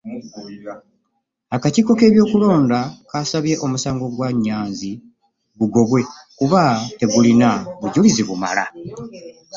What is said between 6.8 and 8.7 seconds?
tegulina bujulizi bumala.